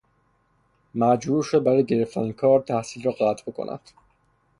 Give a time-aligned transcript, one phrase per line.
[0.95, 3.81] مجبور شد برای گرفتن کار تحصیل را قطع بکند.